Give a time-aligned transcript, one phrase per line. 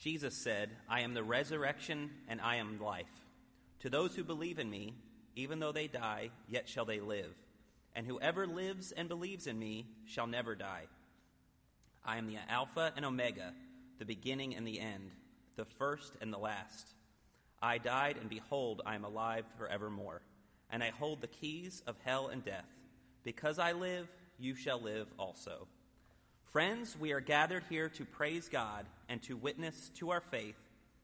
[0.00, 3.06] Jesus said, I am the resurrection and I am life.
[3.80, 4.94] To those who believe in me,
[5.36, 7.34] even though they die, yet shall they live.
[7.94, 10.84] And whoever lives and believes in me shall never die.
[12.04, 13.52] I am the Alpha and Omega,
[13.98, 15.10] the beginning and the end,
[15.56, 16.94] the first and the last.
[17.60, 20.22] I died, and behold, I am alive forevermore.
[20.70, 22.64] And I hold the keys of hell and death.
[23.22, 25.66] Because I live, you shall live also.
[26.52, 30.56] Friends, we are gathered here to praise God and to witness to our faith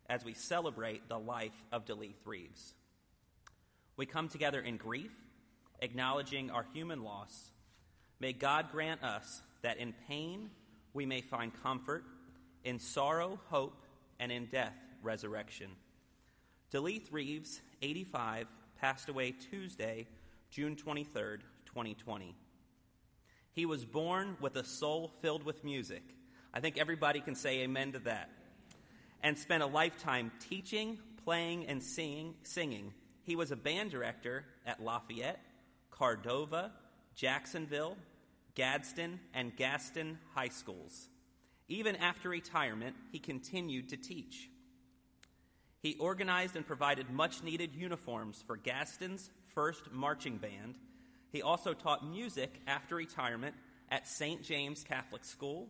[0.08, 2.74] as we celebrate the life of Deleeth Reeves.
[3.96, 5.12] We come together in grief,
[5.80, 7.52] acknowledging our human loss.
[8.18, 10.50] May God grant us that in pain
[10.94, 12.02] we may find comfort,
[12.64, 13.84] in sorrow, hope,
[14.18, 15.70] and in death, resurrection.
[16.72, 18.48] Deleeth Reeves, 85,
[18.80, 20.08] passed away Tuesday,
[20.50, 22.34] June 23rd, 2020.
[23.56, 26.02] He was born with a soul filled with music.
[26.52, 28.28] I think everybody can say amen to that.
[29.22, 32.34] And spent a lifetime teaching, playing, and singing.
[32.42, 32.92] singing.
[33.22, 35.40] He was a band director at Lafayette,
[35.90, 36.70] Cordova,
[37.14, 37.96] Jacksonville,
[38.54, 41.08] Gadsden, and Gaston high schools.
[41.66, 44.50] Even after retirement, he continued to teach.
[45.80, 50.74] He organized and provided much needed uniforms for Gaston's first marching band
[51.36, 53.54] he also taught music after retirement
[53.90, 54.42] at St.
[54.42, 55.68] James Catholic School.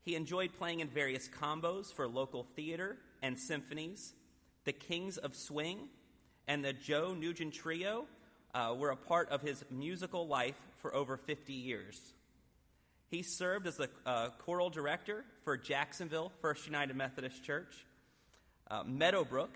[0.00, 4.14] He enjoyed playing in various combos for local theater and symphonies.
[4.64, 5.90] The Kings of Swing
[6.48, 8.06] and the Joe Nugent Trio
[8.54, 12.00] uh, were a part of his musical life for over 50 years.
[13.10, 17.74] He served as the uh, choral director for Jacksonville First United Methodist Church,
[18.70, 19.50] uh, Meadowbrook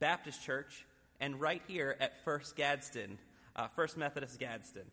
[0.00, 0.84] Baptist Church,
[1.20, 3.18] and right here at First Gadsden
[3.58, 4.84] uh, First Methodist Gadsden.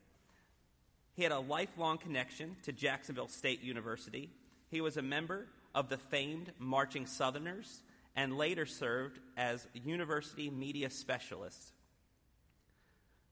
[1.13, 4.29] He had a lifelong connection to Jacksonville State University.
[4.69, 7.83] He was a member of the famed Marching Southerners
[8.15, 11.71] and later served as university media specialist.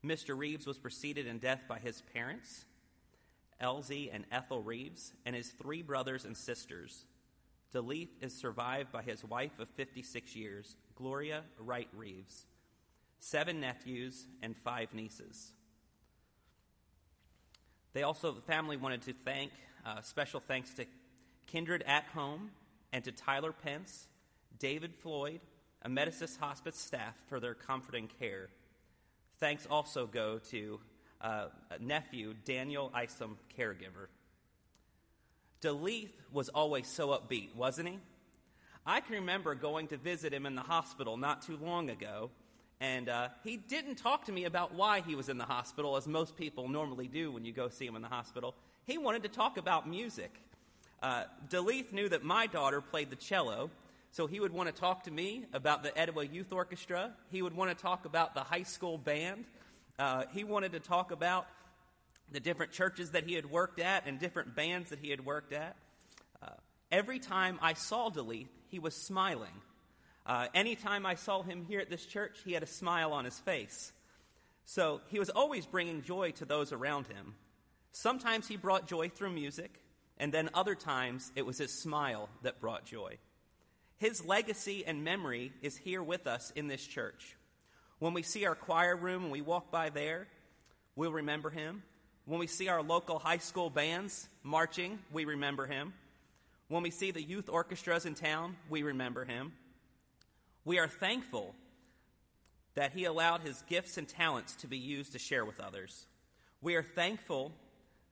[0.05, 0.37] Mr.
[0.37, 2.65] Reeves was preceded in death by his parents,
[3.59, 7.05] Elsie and Ethel Reeves, and his three brothers and sisters.
[7.73, 12.45] Deleeth is survived by his wife of 56 years, Gloria Wright Reeves
[13.23, 15.53] seven nephews, and five nieces.
[17.93, 19.51] They also, the family wanted to thank,
[19.85, 20.85] uh, special thanks to
[21.47, 22.51] Kindred at Home
[22.91, 24.07] and to Tyler Pence,
[24.59, 25.39] David Floyd,
[25.85, 28.49] Amedisys Hospice staff for their comforting care.
[29.39, 30.79] Thanks also go to
[31.21, 31.45] uh,
[31.79, 34.07] nephew Daniel Isom, caregiver.
[35.61, 37.99] Deleeth was always so upbeat, wasn't he?
[38.85, 42.31] I can remember going to visit him in the hospital not too long ago,
[42.79, 46.07] and uh, he didn't talk to me about why he was in the hospital, as
[46.07, 48.55] most people normally do when you go see him in the hospital.
[48.85, 50.33] He wanted to talk about music.
[51.01, 53.69] Uh, Deleeth knew that my daughter played the cello,
[54.11, 57.11] so he would want to talk to me about the Etowah Youth Orchestra.
[57.31, 59.45] He would want to talk about the high school band.
[59.97, 61.47] Uh, he wanted to talk about
[62.31, 65.53] the different churches that he had worked at and different bands that he had worked
[65.53, 65.75] at.
[66.41, 66.47] Uh,
[66.91, 69.53] every time I saw Deleeth, he was smiling.
[70.25, 73.37] Uh, anytime I saw him here at this church, he had a smile on his
[73.39, 73.91] face.
[74.65, 77.35] So he was always bringing joy to those around him.
[77.91, 79.81] Sometimes he brought joy through music,
[80.17, 83.17] and then other times it was his smile that brought joy.
[83.97, 87.35] His legacy and memory is here with us in this church.
[87.99, 90.27] When we see our choir room and we walk by there,
[90.95, 91.83] we'll remember him.
[92.25, 95.93] When we see our local high school bands marching, we remember him.
[96.69, 99.51] When we see the youth orchestras in town, we remember him.
[100.65, 101.55] We are thankful
[102.75, 106.05] that He allowed His gifts and talents to be used to share with others.
[106.61, 107.51] We are thankful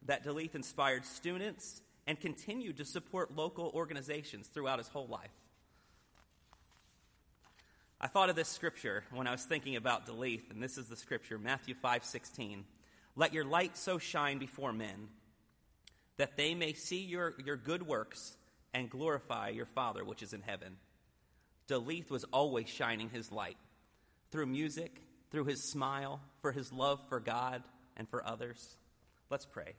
[0.06, 5.32] that Deleeth inspired students and continued to support local organizations throughout his whole life.
[8.00, 10.96] I thought of this scripture when I was thinking about Deleeth, and this is the
[10.96, 12.66] scripture, Matthew 5:16.
[13.16, 15.10] Let your light so shine before men
[16.18, 18.38] that they may see your, your good works
[18.74, 20.78] and glorify your Father which is in heaven.
[21.72, 23.56] Deleeth was always shining his light
[24.30, 24.92] through music,
[25.32, 27.64] through his smile, for his love for God
[27.96, 28.76] and for others.
[29.30, 29.74] Let's pray.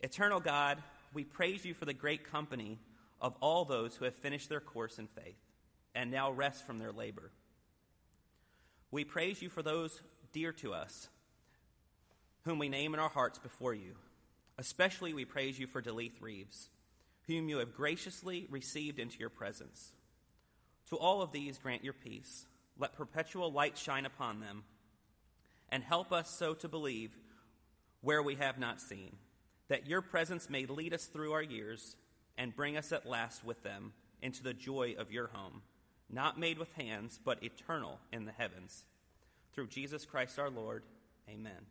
[0.00, 0.80] Eternal God,
[1.12, 2.78] we praise you for the great company
[3.20, 5.40] of all those who have finished their course in faith
[5.92, 7.32] and now rest from their labor.
[8.92, 10.00] We praise you for those
[10.32, 11.08] dear to us,
[12.44, 13.94] whom we name in our hearts before you.
[14.56, 16.68] Especially we praise you for Deleeth Reeves,
[17.26, 19.92] whom you have graciously received into your presence.
[20.94, 22.46] To all of these grant your peace.
[22.78, 24.62] Let perpetual light shine upon them,
[25.68, 27.10] and help us so to believe
[28.00, 29.16] where we have not seen,
[29.66, 31.96] that your presence may lead us through our years
[32.38, 35.62] and bring us at last with them into the joy of your home,
[36.08, 38.84] not made with hands, but eternal in the heavens.
[39.52, 40.84] Through Jesus Christ our Lord.
[41.28, 41.66] Amen.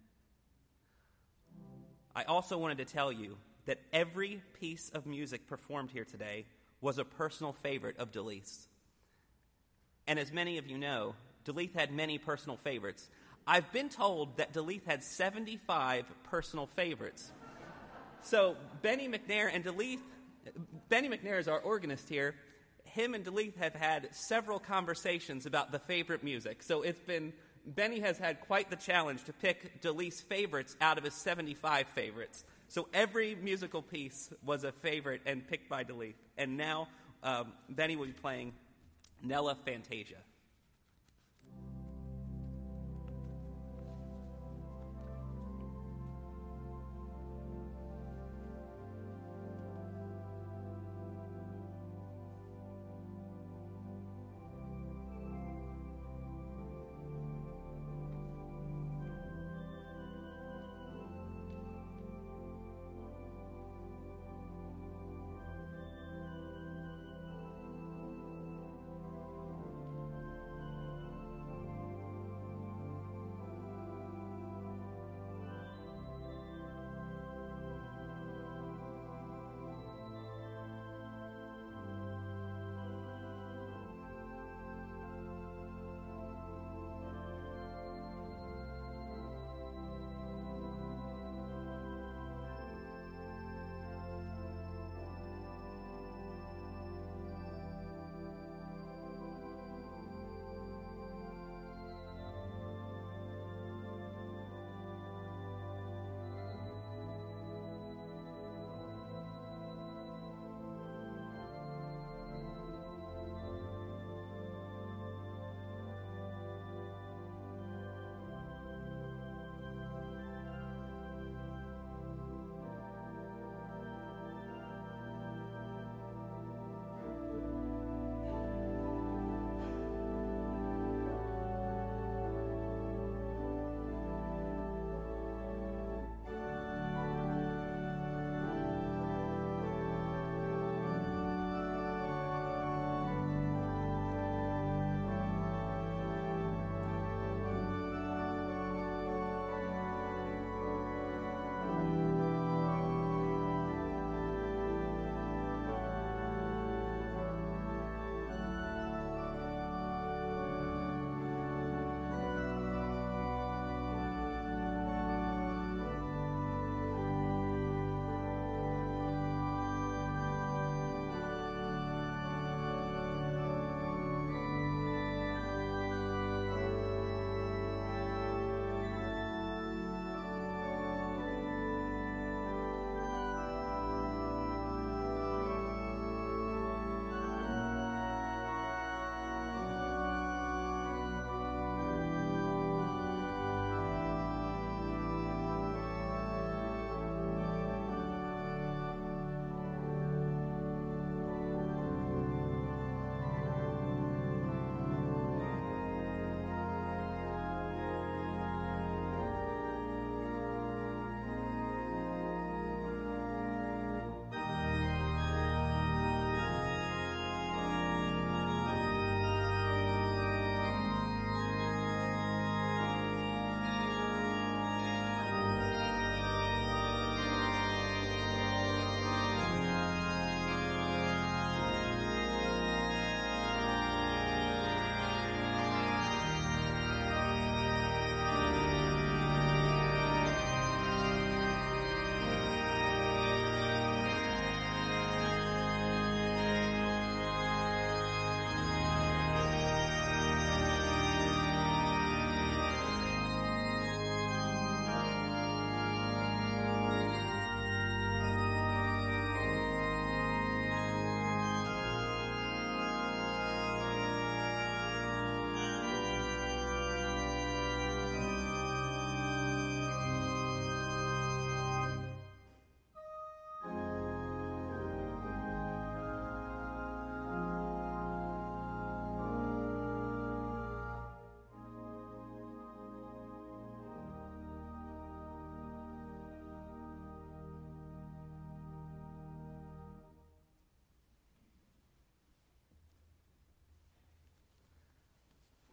[2.13, 3.37] I also wanted to tell you
[3.67, 6.45] that every piece of music performed here today
[6.81, 8.67] was a personal favorite of Delise.
[10.07, 13.09] And as many of you know, Delith had many personal favorites.
[13.45, 17.31] I've been told that Delith had 75 personal favorites.
[18.21, 19.99] So Benny McNair and Delith,
[20.87, 22.35] Benny McNair is our organist here.
[22.85, 26.63] Him and Delith have had several conversations about the favorite music.
[26.63, 27.33] So it's been,
[27.65, 32.45] Benny has had quite the challenge to pick Delith's favorites out of his 75 favorites.
[32.69, 36.15] So every musical piece was a favorite and picked by Delith.
[36.37, 36.87] And now
[37.23, 38.53] um, Benny will be playing
[39.23, 40.23] Nella Fantasia.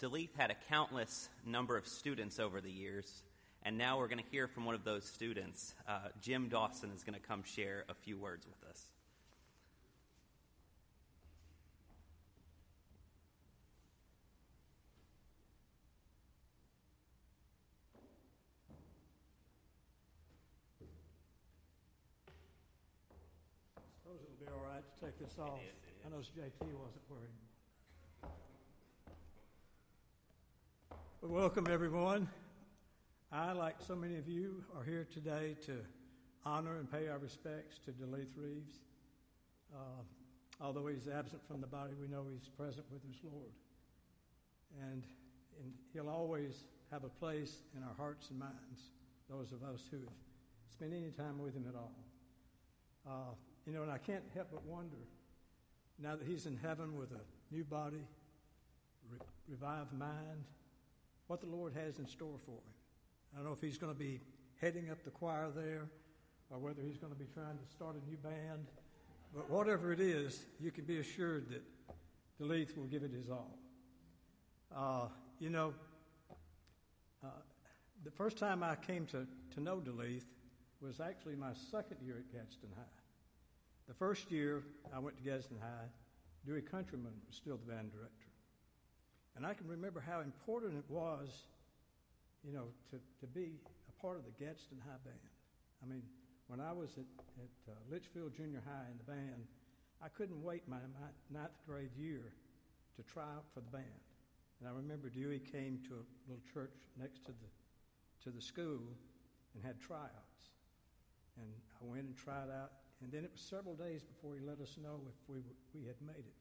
[0.00, 3.22] Duluth had a countless number of students over the years,
[3.64, 5.74] and now we're going to hear from one of those students.
[5.86, 8.86] Uh, Jim Dawson is going to come share a few words with us.
[23.76, 25.58] I suppose it'll be all right to take this off.
[25.58, 27.49] is, I know JT wasn't worried.
[31.22, 32.30] Well, welcome everyone.
[33.30, 35.76] I, like so many of you, are here today to
[36.46, 38.78] honor and pay our respects to Duluth Reeves.
[39.70, 40.00] Uh,
[40.62, 43.52] although he's absent from the body, we know he's present with his Lord.
[44.80, 45.04] And,
[45.62, 48.80] and he'll always have a place in our hearts and minds,
[49.28, 50.08] those of us who have
[50.72, 51.92] spent any time with him at all.
[53.06, 53.34] Uh,
[53.66, 54.96] you know, and I can't help but wonder,
[55.98, 58.06] now that he's in heaven with a new body,
[59.12, 59.18] re-
[59.50, 60.46] revived mind,
[61.30, 62.74] what the Lord has in store for him.
[63.32, 64.20] I don't know if he's going to be
[64.60, 65.88] heading up the choir there
[66.50, 68.66] or whether he's going to be trying to start a new band.
[69.32, 71.62] But whatever it is, you can be assured that
[72.36, 73.56] Duluth will give it his all.
[74.74, 75.06] Uh,
[75.38, 75.72] you know,
[77.22, 77.28] uh,
[78.02, 80.26] the first time I came to, to know Duluth
[80.82, 82.82] was actually my second year at Gadsden High.
[83.86, 85.86] The first year I went to Gadsden High,
[86.44, 88.19] Dewey Countryman was still the band director.
[89.36, 91.28] And I can remember how important it was,
[92.44, 95.30] you know, to, to be a part of the Gadsden High band.
[95.82, 96.02] I mean,
[96.48, 97.06] when I was at,
[97.38, 99.46] at uh, Litchfield Junior High in the band,
[100.02, 102.32] I couldn't wait my, my ninth grade year
[102.96, 104.02] to try out for the band.
[104.58, 107.48] And I remember Dewey came to a little church next to the,
[108.24, 108.82] to the school
[109.54, 110.52] and had tryouts.
[111.38, 111.48] And
[111.80, 114.76] I went and tried out, and then it was several days before he let us
[114.82, 116.39] know if we, were, we had made it.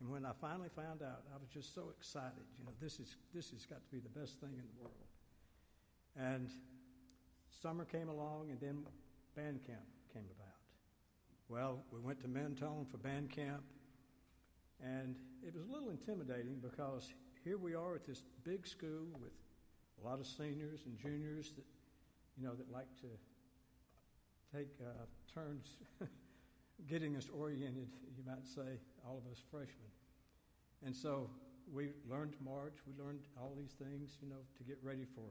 [0.00, 2.44] And when I finally found out, I was just so excited.
[2.58, 5.06] You know, this is this has got to be the best thing in the world.
[6.16, 6.50] And
[7.62, 8.84] summer came along, and then
[9.34, 10.56] band camp came about.
[11.48, 13.62] Well, we went to Mentone for band camp,
[14.82, 17.12] and it was a little intimidating because
[17.44, 19.32] here we are at this big school with
[20.02, 21.64] a lot of seniors and juniors that,
[22.36, 25.76] you know, that like to take uh, turns
[26.88, 29.92] getting us oriented, you might say, all of us freshmen.
[30.84, 31.30] And so
[31.72, 32.74] we learned to march.
[32.86, 35.30] We learned all these things, you know, to get ready for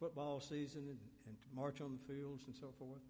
[0.00, 3.02] football season and, and to march on the fields and so forth.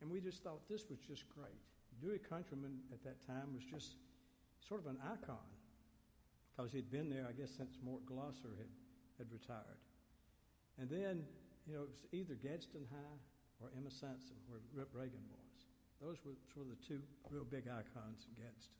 [0.00, 1.60] And we just thought this was just great.
[2.00, 3.96] Dewey Countryman at that time was just
[4.66, 5.44] sort of an icon
[6.50, 8.72] because he'd been there, I guess, since Mort Glosser had,
[9.18, 9.80] had retired.
[10.78, 11.24] And then,
[11.66, 13.18] you know, it was either Gadsden High
[13.60, 15.68] or Emma Sansom, where Rip Reagan was.
[16.00, 18.79] Those were sort of the two real big icons in Gadsden.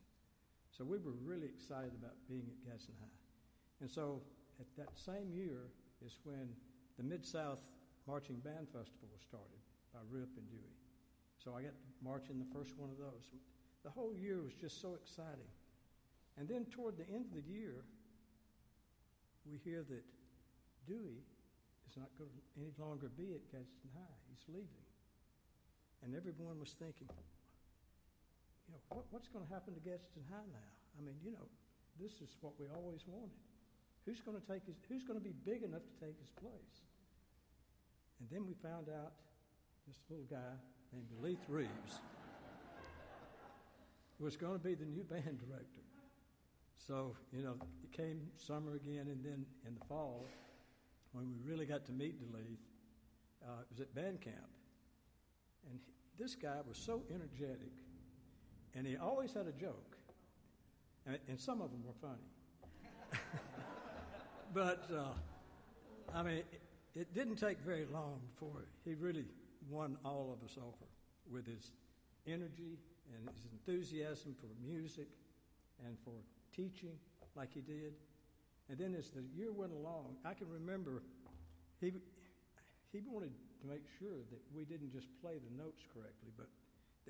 [0.77, 3.19] So we were really excited about being at Gadsden High.
[3.81, 4.23] And so
[4.61, 5.71] at that same year
[6.05, 6.49] is when
[6.97, 7.61] the Mid South
[8.07, 9.61] Marching Band Festival was started
[9.93, 10.77] by Rip and Dewey.
[11.43, 13.33] So I got to march in the first one of those.
[13.83, 15.49] The whole year was just so exciting.
[16.39, 17.85] And then toward the end of the year,
[19.50, 20.05] we hear that
[20.87, 21.25] Dewey
[21.89, 24.19] is not going to any longer be at Gadsden High.
[24.28, 24.87] He's leaving.
[26.04, 27.09] And everyone was thinking,
[28.71, 30.71] you know, what, what's going to happen to Gadsden High now?
[30.95, 31.50] I mean, you know,
[31.99, 33.35] this is what we always wanted.
[34.06, 36.87] Who's going to take his, who's going to be big enough to take his place?
[38.23, 39.19] And then we found out
[39.91, 40.54] this little guy
[40.95, 41.99] named Leith Reeves
[44.21, 45.83] was going to be the new band director.
[46.87, 50.26] So, you know, it came summer again, and then in the fall,
[51.13, 52.63] when we really got to meet DeLeith,
[53.43, 54.37] uh, it was at band camp.
[55.71, 55.80] And
[56.19, 57.73] this guy was so energetic,
[58.75, 59.97] and he always had a joke,
[61.06, 63.21] and, and some of them were funny.
[64.54, 66.61] but, uh, I mean, it,
[66.95, 69.25] it didn't take very long before he really
[69.69, 70.87] won all of us over
[71.30, 71.73] with his
[72.26, 72.78] energy
[73.15, 75.09] and his enthusiasm for music
[75.87, 76.15] and for
[76.54, 76.97] teaching
[77.37, 77.95] like he did.
[78.69, 81.02] And then as the year went along, I can remember
[81.80, 81.93] he,
[82.93, 86.47] he wanted to make sure that we didn't just play the notes correctly, but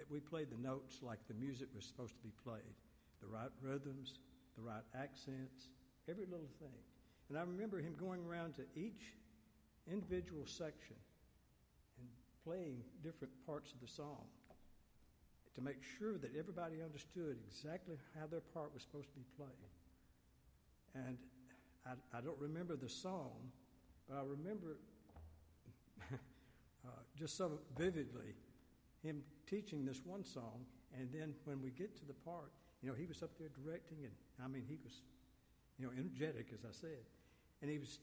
[0.00, 2.72] that we played the notes like the music was supposed to be played
[3.20, 4.14] the right rhythms,
[4.56, 5.68] the right accents,
[6.08, 6.80] every little thing.
[7.28, 9.12] And I remember him going around to each
[9.92, 10.96] individual section
[11.98, 12.08] and
[12.42, 14.24] playing different parts of the song
[15.54, 19.68] to make sure that everybody understood exactly how their part was supposed to be played.
[20.94, 21.18] And
[21.84, 23.36] I, I don't remember the song,
[24.08, 24.78] but I remember
[26.10, 28.32] uh, just so vividly
[29.02, 30.64] him teaching this one song.
[30.98, 32.50] And then when we get to the part,
[32.82, 35.02] you know, he was up there directing, and I mean, he was
[35.78, 37.04] you know, energetic, as I said.
[37.62, 37.98] And he was,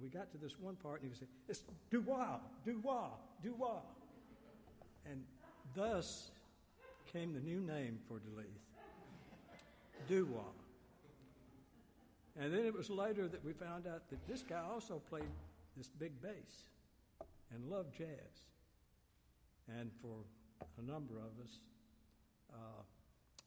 [0.00, 3.10] we got to this one part, and he was saying, it's Dubois, Dubois,
[3.42, 3.80] Dubois.
[5.10, 5.24] And
[5.74, 6.30] thus
[7.12, 8.44] came the new name for DeLeith,
[10.08, 10.42] Dubois.
[12.40, 15.24] And then it was later that we found out that this guy also played
[15.76, 16.68] this big bass
[17.52, 18.06] and loved jazz.
[19.78, 20.24] And for
[20.78, 21.60] a number of us,
[22.52, 22.82] uh,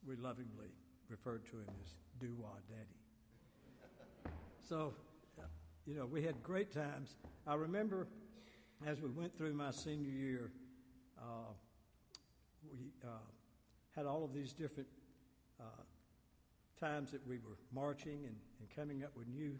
[0.08, 0.70] we lovingly
[1.10, 4.34] referred to him as Doo-Wah Daddy.
[4.68, 4.94] So,
[5.86, 7.16] you know, we had great times.
[7.48, 8.08] I remember
[8.86, 10.52] as we went through my senior year,
[11.20, 11.54] uh,
[12.72, 13.10] we uh,
[13.96, 14.90] had all of these different
[15.60, 15.64] uh,
[16.80, 19.58] times that we were marching and, and coming up with new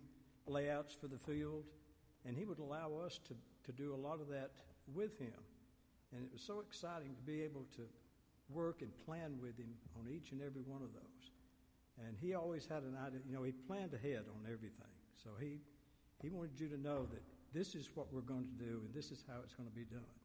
[0.48, 1.66] layouts for the field.
[2.26, 4.52] And he would allow us to, to do a lot of that
[4.94, 5.34] with him.
[6.14, 7.84] And it was so exciting to be able to
[8.50, 11.24] work and plan with him on each and every one of those.
[12.06, 14.92] And he always had an idea, you know, he planned ahead on everything.
[15.24, 15.60] So he,
[16.22, 19.12] he wanted you to know that this is what we're going to do and this
[19.12, 20.16] is how it's going to be done.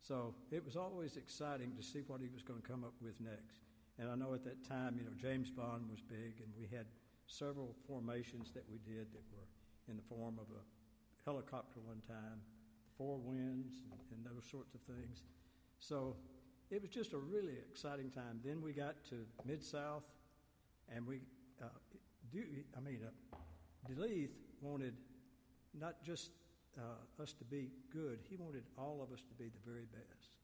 [0.00, 3.20] So it was always exciting to see what he was going to come up with
[3.20, 3.60] next.
[3.98, 6.86] And I know at that time, you know, James Bond was big, and we had
[7.26, 9.44] several formations that we did that were
[9.88, 10.62] in the form of a
[11.28, 12.40] helicopter one time,
[13.00, 15.22] four winds, and, and those sorts of things.
[15.78, 16.16] So
[16.70, 18.40] it was just a really exciting time.
[18.44, 20.02] Then we got to Mid South,
[20.94, 21.22] and we,
[21.62, 21.68] uh,
[22.30, 22.42] do,
[22.76, 23.96] I mean, uh,
[24.60, 24.92] wanted
[25.72, 26.32] not just
[26.76, 30.36] uh, us to be good, he wanted all of us to be the very best.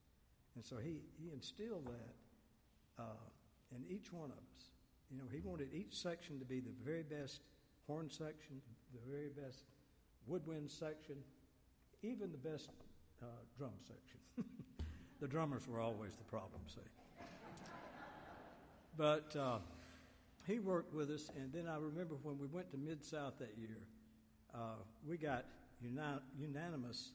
[0.54, 4.70] And so he, he instilled that uh, in each one of us.
[5.10, 7.42] You know, he wanted each section to be the very best
[7.86, 8.62] horn section,
[8.94, 9.66] the very best
[10.26, 11.16] woodwind section,
[12.02, 12.70] even the best
[13.22, 14.20] uh, drum section.
[15.20, 16.80] the drummers were always the problem, see.
[18.96, 19.58] but uh,
[20.46, 23.54] he worked with us, and then I remember when we went to Mid South that
[23.58, 23.78] year,
[24.54, 25.44] uh, we got
[25.80, 27.12] uni- unanimous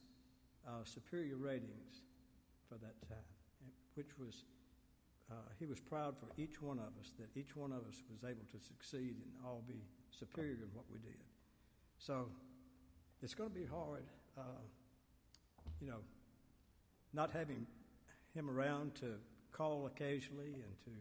[0.67, 2.01] uh, superior ratings
[2.67, 3.17] for that time,
[3.95, 4.45] which was
[5.31, 8.29] uh, he was proud for each one of us that each one of us was
[8.29, 11.15] able to succeed and all be superior in what we did.
[11.97, 12.27] So
[13.21, 14.03] it's going to be hard,
[15.79, 15.99] you know,
[17.13, 17.65] not having
[18.33, 19.15] him around to
[19.51, 20.91] call occasionally and to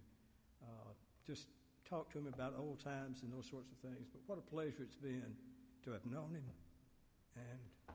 [0.62, 0.92] uh,
[1.26, 1.46] just
[1.88, 4.08] talk to him about old times and those sorts of things.
[4.12, 5.34] But what a pleasure it's been
[5.84, 6.44] to have known him
[7.36, 7.94] and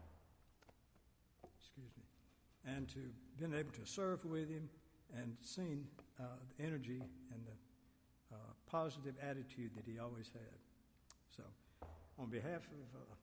[1.60, 3.00] excuse me, and to
[3.40, 4.70] been able to serve with him
[5.16, 5.86] and seen
[6.20, 6.24] uh,
[6.58, 10.58] the energy and the uh, positive attitude that he always had.
[11.36, 11.44] So,
[12.18, 13.16] on behalf of uh,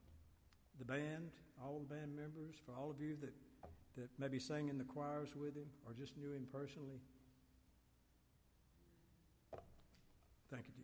[0.79, 1.31] the band,
[1.63, 3.33] all the band members, for all of you that,
[3.97, 7.01] that maybe sang in the choirs with him or just knew him personally,
[10.51, 10.82] thank you.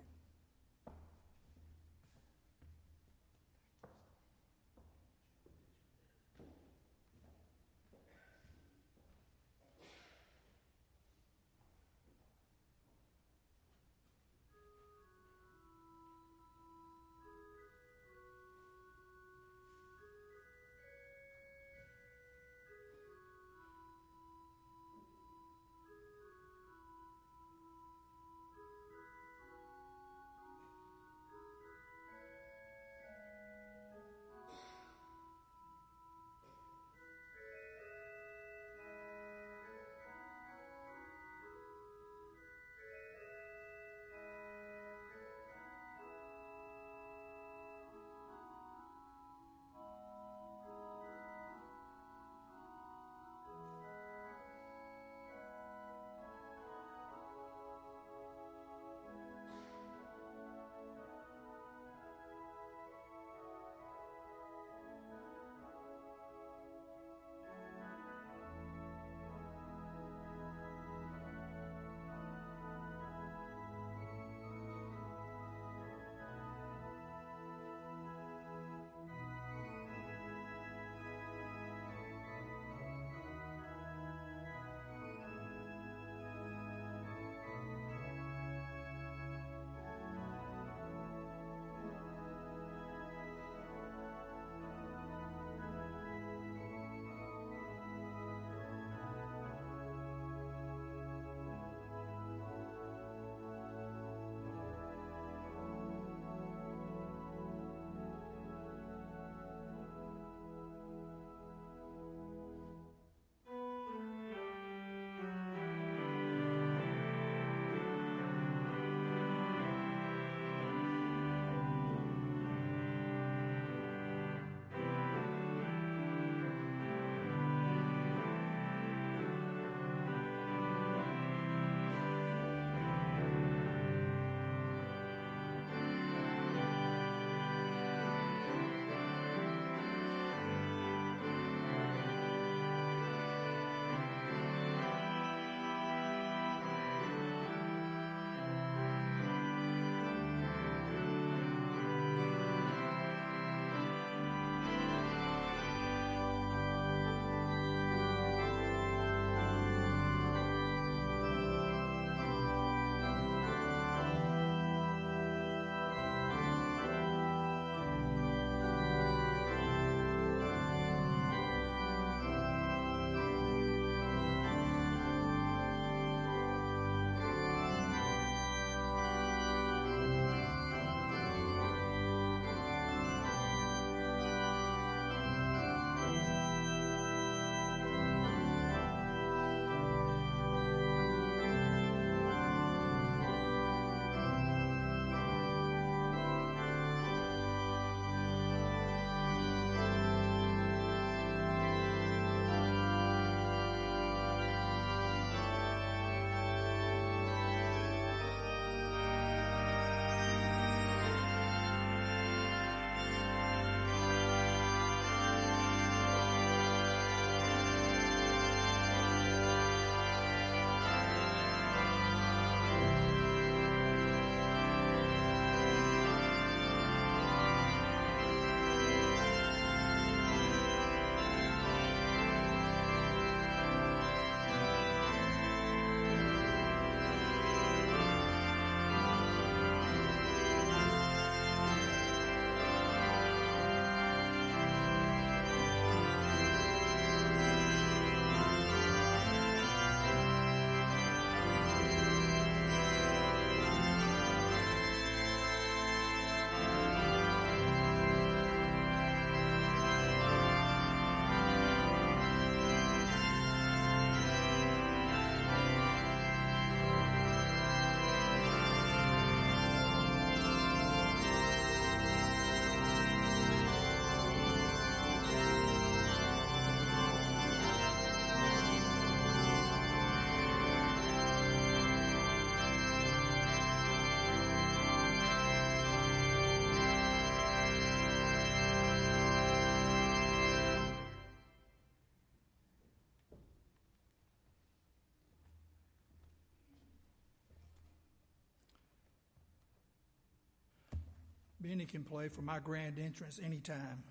[301.68, 304.02] Benny can play for my grand entrance anytime.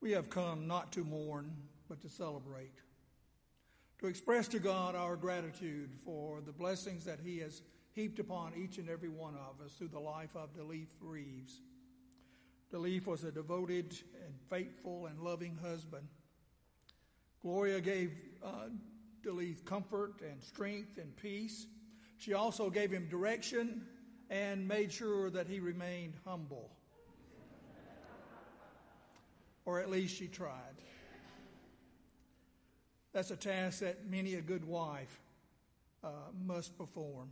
[0.00, 1.52] We have come not to mourn,
[1.88, 2.74] but to celebrate,
[4.00, 7.62] to express to God our gratitude for the blessings that He has
[7.92, 11.60] heaped upon each and every one of us through the life of DeLeaf Reeves.
[12.72, 16.08] DeLeaf was a devoted and faithful and loving husband.
[17.42, 18.10] Gloria gave
[18.42, 18.70] uh,
[19.24, 21.66] DeLeaf comfort and strength and peace.
[22.18, 23.86] She also gave him direction
[24.28, 26.70] and made sure that he remained humble.
[29.64, 30.76] or at least she tried.
[33.12, 35.20] That's a task that many a good wife
[36.04, 36.08] uh,
[36.46, 37.30] must perform.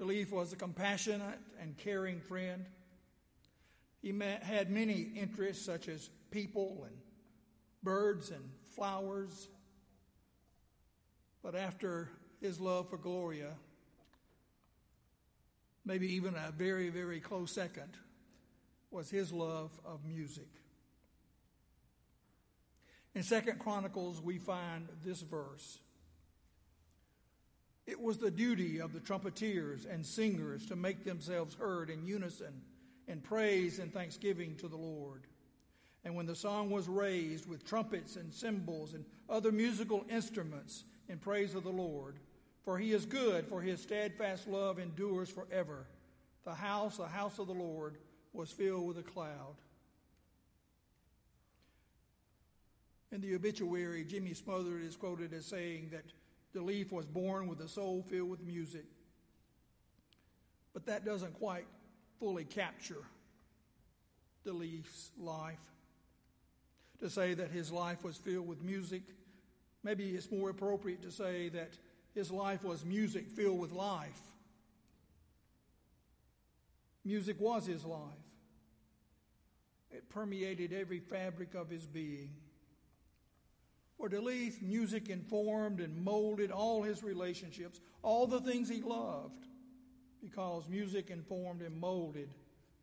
[0.00, 2.64] DeLeaf was a compassionate and caring friend.
[4.00, 6.96] He had many interests such as people and
[7.82, 9.48] birds and flowers.
[11.42, 12.08] But after
[12.40, 13.52] his love for Gloria,
[15.84, 17.96] maybe even a very, very close second,
[18.90, 20.48] was his love of music.
[23.14, 25.78] In Second Chronicles, we find this verse.
[27.86, 32.62] It was the duty of the trumpeters and singers to make themselves heard in unison
[33.08, 35.26] in praise and thanksgiving to the Lord.
[36.04, 41.18] And when the song was raised with trumpets and cymbals and other musical instruments in
[41.18, 42.16] praise of the Lord,
[42.64, 45.86] for he is good, for his steadfast love endures forever.
[46.44, 47.96] The house, the house of the Lord,
[48.32, 49.56] was filled with a cloud.
[53.12, 56.04] In the obituary, Jimmy Smothers is quoted as saying that
[56.54, 58.84] DeLeaf was born with a soul filled with music.
[60.72, 61.66] But that doesn't quite
[62.18, 63.02] fully capture
[64.46, 65.58] DeLeaf's life
[67.00, 69.02] to say that his life was filled with music.
[69.82, 71.70] Maybe it's more appropriate to say that
[72.14, 74.20] his life was music filled with life.
[77.04, 77.98] Music was his life,
[79.90, 82.30] it permeated every fabric of his being.
[83.96, 89.46] For DeLeaf, music informed and molded all his relationships, all the things he loved,
[90.22, 92.28] because music informed and molded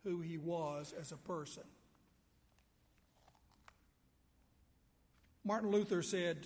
[0.03, 1.63] who he was as a person.
[5.47, 6.45] Martin Luther said,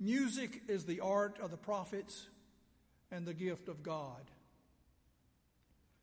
[0.00, 2.26] Music is the art of the prophets
[3.10, 4.22] and the gift of God.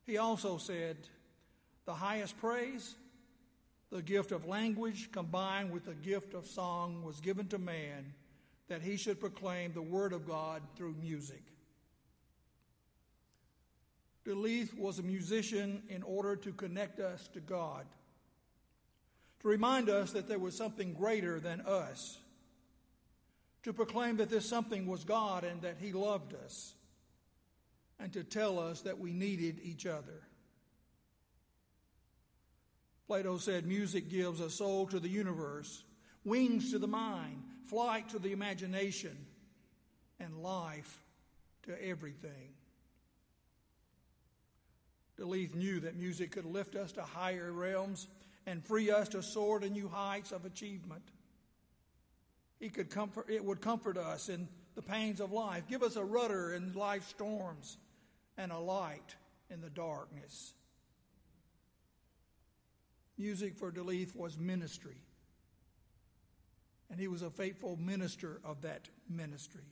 [0.06, 0.96] He also said,
[1.84, 2.94] The highest praise,
[3.90, 8.14] the gift of language combined with the gift of song, was given to man
[8.68, 11.42] that he should proclaim the word of God through music.
[14.24, 17.86] DeLeaf was a musician in order to connect us to God
[19.46, 22.18] to remind us that there was something greater than us,
[23.62, 26.74] to proclaim that this something was God and that He loved us,
[28.00, 30.24] and to tell us that we needed each other.
[33.06, 35.84] Plato said music gives a soul to the universe,
[36.24, 39.16] wings to the mind, flight to the imagination,
[40.18, 41.04] and life
[41.66, 42.50] to everything.
[45.20, 48.08] DeLeaf knew that music could lift us to higher realms
[48.46, 51.02] and free us to soar to new heights of achievement.
[52.60, 56.04] He could comfort, it would comfort us in the pains of life, give us a
[56.04, 57.76] rudder in life's storms,
[58.38, 59.16] and a light
[59.50, 60.52] in the darkness.
[63.18, 64.96] Music for DeLeith was ministry,
[66.90, 69.64] and he was a faithful minister of that ministry.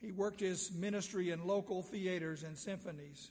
[0.00, 3.30] He worked his ministry in local theaters and symphonies.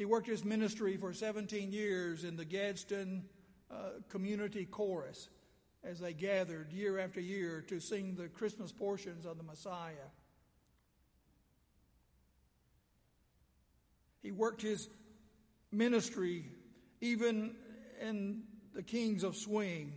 [0.00, 3.22] He worked his ministry for 17 years in the Gadsden
[3.70, 3.74] uh,
[4.08, 5.28] Community Chorus
[5.84, 10.08] as they gathered year after year to sing the Christmas portions of the Messiah.
[14.22, 14.88] He worked his
[15.70, 16.46] ministry
[17.02, 17.54] even
[18.00, 19.92] in the Kings of Swing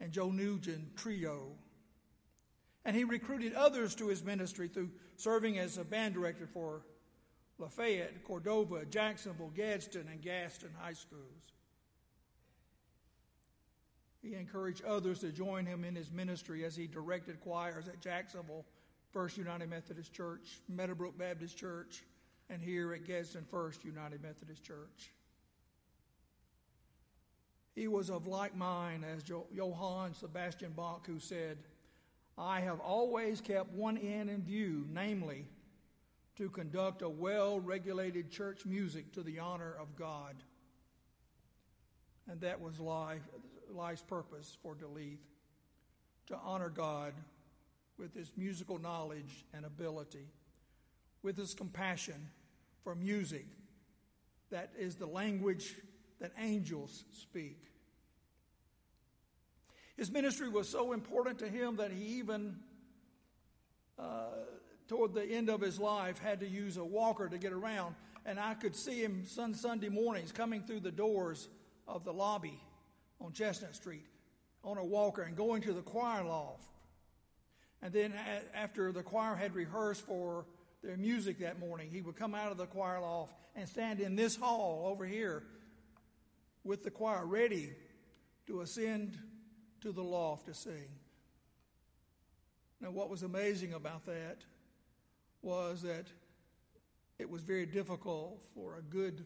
[0.00, 1.52] and Joe Nugent Trio.
[2.84, 6.82] And he recruited others to his ministry through serving as a band director for
[7.58, 11.52] Lafayette, Cordova, Jacksonville, Gadsden, and Gaston high schools.
[14.22, 18.64] He encouraged others to join him in his ministry as he directed choirs at Jacksonville
[19.12, 22.02] First United Methodist Church, Meadowbrook Baptist Church,
[22.50, 25.12] and here at Gadsden First United Methodist Church.
[27.74, 31.58] He was of like mind as Johann Sebastian Bach, who said,
[32.36, 35.46] I have always kept one end in view, namely,
[36.36, 40.36] to conduct a well regulated church music to the honor of God.
[42.28, 43.22] And that was life,
[43.70, 45.18] life's purpose for DeLeith
[46.26, 47.14] to honor God
[47.98, 50.26] with his musical knowledge and ability,
[51.22, 52.28] with his compassion
[52.82, 53.46] for music
[54.50, 55.76] that is the language
[56.20, 57.62] that angels speak.
[59.96, 62.56] His ministry was so important to him that he even,
[63.98, 64.28] uh,
[64.88, 67.94] toward the end of his life, had to use a walker to get around.
[68.24, 71.48] And I could see him sun Sunday mornings coming through the doors
[71.86, 72.60] of the lobby
[73.20, 74.06] on Chestnut Street
[74.64, 76.64] on a walker and going to the choir loft.
[77.82, 78.14] And then
[78.54, 80.44] after the choir had rehearsed for
[80.82, 84.16] their music that morning, he would come out of the choir loft and stand in
[84.16, 85.44] this hall over here
[86.64, 87.72] with the choir ready
[88.46, 89.16] to ascend
[89.80, 90.88] to the loft to sing.
[92.80, 94.38] Now, what was amazing about that
[95.42, 96.06] was that
[97.18, 99.24] it was very difficult for a good,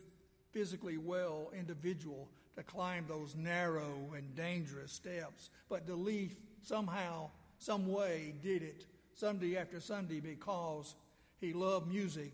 [0.53, 5.51] physically well individual to climb those narrow and dangerous steps.
[5.68, 10.94] But DeLeith somehow, some way, did it Sunday after Sunday because
[11.40, 12.33] he loved music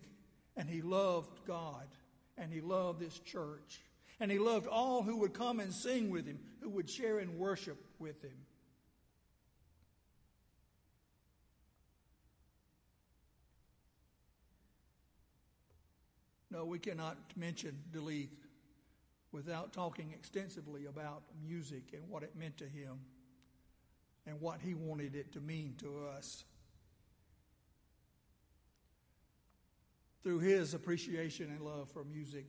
[0.55, 1.87] and he loved God
[2.37, 3.81] and he loved this church.
[4.19, 7.37] And he loved all who would come and sing with him, who would share in
[7.37, 8.33] worship with him.
[16.57, 18.33] No, we cannot mention DeLeith
[19.31, 22.99] without talking extensively about music and what it meant to him
[24.25, 26.45] and what he wanted it to mean to us.
[30.23, 32.47] Through his appreciation and love for music,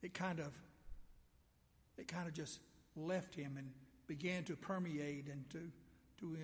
[0.00, 0.54] it kind of
[1.98, 2.60] it kind of just
[2.96, 3.70] left him and
[4.06, 5.70] began to permeate and to
[6.20, 6.38] to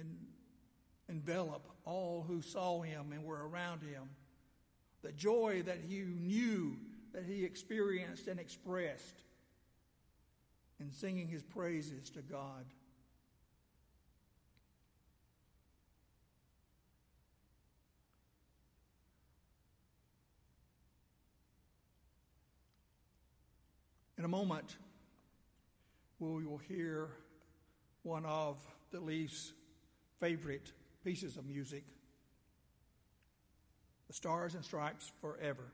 [1.08, 4.10] envelop all who saw him and were around him.
[5.06, 6.76] The joy that he knew
[7.12, 9.22] that he experienced and expressed
[10.80, 12.64] in singing his praises to God.
[24.18, 24.76] In a moment,
[26.18, 27.10] we will hear
[28.02, 28.58] one of
[28.92, 29.52] DeLeith's
[30.18, 30.72] favorite
[31.04, 31.84] pieces of music,
[34.08, 35.64] The Stars and Stripes Forever.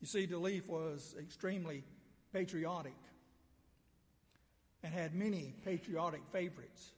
[0.00, 1.84] You see, DeLeith was extremely
[2.32, 2.94] patriotic
[4.82, 6.90] and had many patriotic favorites.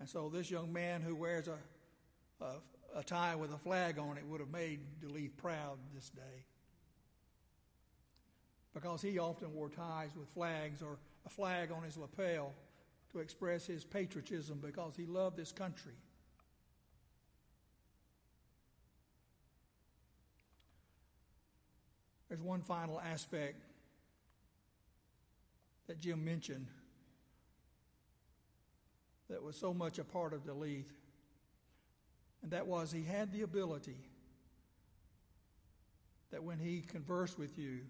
[0.00, 2.56] And so, this young man who wears a, a,
[2.96, 6.44] a tie with a flag on it would have made DeLeith proud this day.
[8.74, 12.52] Because he often wore ties with flags or a flag on his lapel
[13.12, 15.94] to express his patriotism because he loved this country.
[22.34, 23.62] There's one final aspect
[25.86, 26.66] that Jim mentioned
[29.30, 30.90] that was so much a part of DeLeith,
[32.42, 34.10] and that was he had the ability
[36.32, 37.82] that when he conversed with you,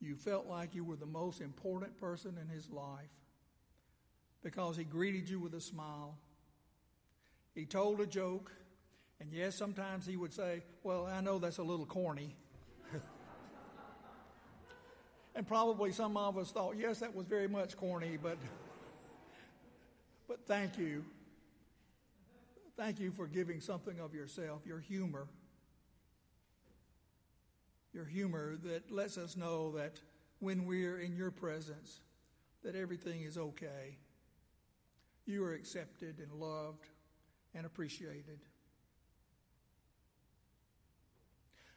[0.00, 3.04] you felt like you were the most important person in his life
[4.42, 6.16] because he greeted you with a smile.
[7.54, 8.50] He told a joke,
[9.20, 12.34] and yes, sometimes he would say, Well, I know that's a little corny.
[15.34, 18.36] And probably some of us thought, yes, that was very much corny, but,
[20.28, 21.04] but thank you.
[22.76, 25.26] Thank you for giving something of yourself, your humor.
[27.94, 30.00] Your humor that lets us know that
[30.40, 32.00] when we're in your presence,
[32.62, 33.96] that everything is okay.
[35.26, 36.86] You are accepted and loved
[37.54, 38.40] and appreciated.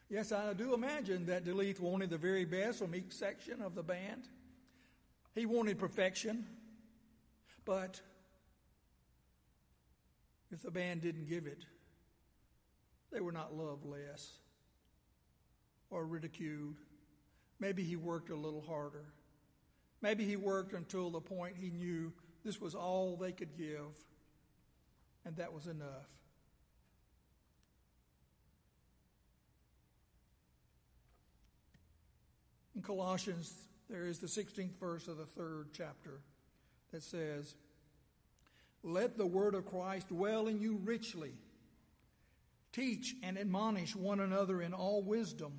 [0.08, 3.82] Yes, I do imagine that DeLeith wanted the very best from each section of the
[3.82, 4.28] band.
[5.34, 6.46] He wanted perfection,
[7.64, 8.00] but
[10.52, 11.64] if the band didn't give it,
[13.12, 14.30] they were not loved less
[15.90, 16.76] or ridiculed.
[17.58, 19.06] Maybe he worked a little harder.
[20.02, 22.12] Maybe he worked until the point he knew
[22.44, 23.96] this was all they could give,
[25.24, 26.06] and that was enough.
[32.76, 33.54] In Colossians,
[33.88, 36.20] there is the 16th verse of the third chapter
[36.92, 37.54] that says,
[38.82, 41.32] Let the word of Christ dwell in you richly.
[42.72, 45.54] Teach and admonish one another in all wisdom,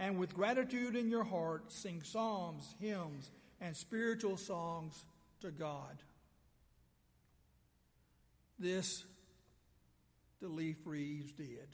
[0.00, 3.30] and with gratitude in your heart, sing psalms, hymns,
[3.60, 5.04] and spiritual songs
[5.42, 6.02] to God.
[8.58, 9.04] This
[10.42, 11.68] DeLeith Reeves did.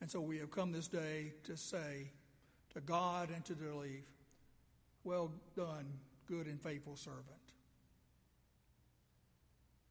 [0.00, 2.10] And so we have come this day to say,
[2.74, 4.02] to God and to DeLeith,
[5.04, 5.86] Well done,
[6.26, 7.24] good and faithful servant.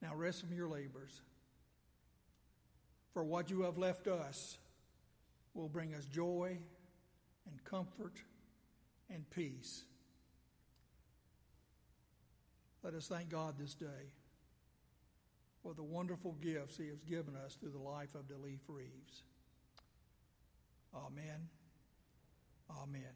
[0.02, 1.22] Now rest from your labors.
[3.14, 4.58] For what you have left us
[5.54, 6.58] will bring us joy
[7.50, 8.22] and comfort
[9.10, 9.84] and peace.
[12.84, 14.12] Let us thank God this day
[15.62, 19.24] for the wonderful gifts He has given us through the life of DeLeith Reeves.
[20.94, 21.48] Amen.
[22.70, 23.16] Amen.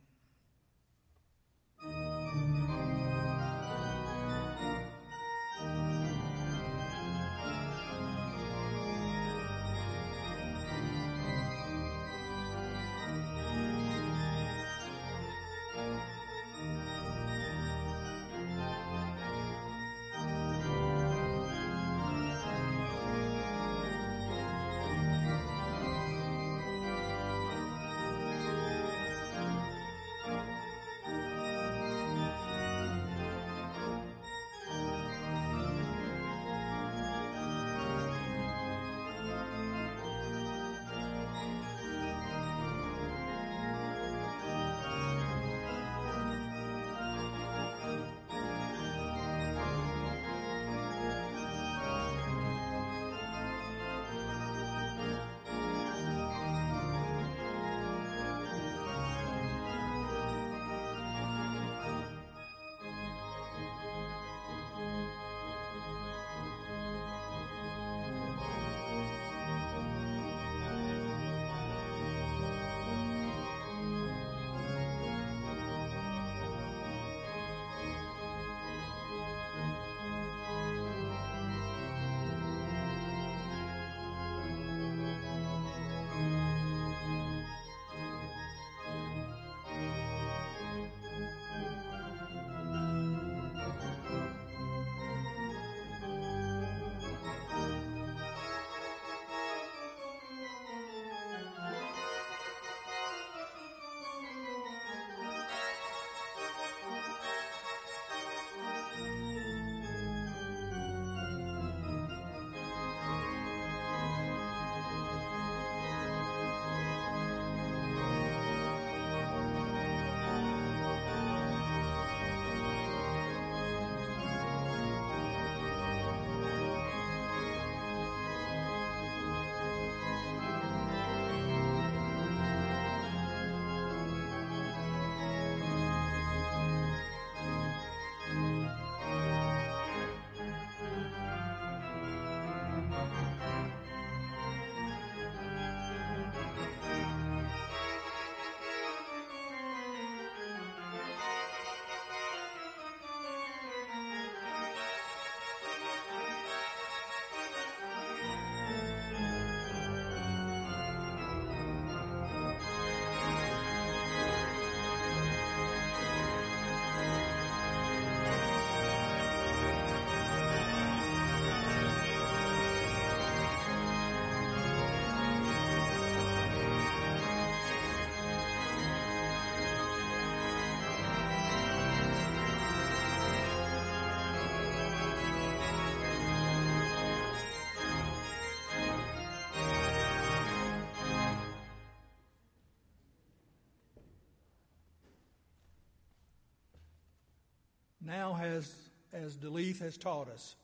[198.08, 198.74] Now, as,
[199.12, 200.56] as DeLeith has taught us,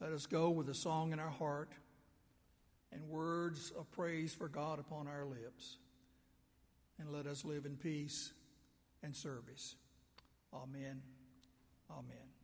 [0.00, 1.70] let us go with a song in our heart
[2.90, 5.76] and words of praise for God upon our lips.
[6.98, 8.32] And let us live in peace
[9.04, 9.76] and service.
[10.52, 11.00] Amen.
[11.92, 12.35] Amen.